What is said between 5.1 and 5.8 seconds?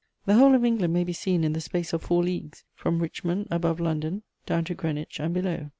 and below.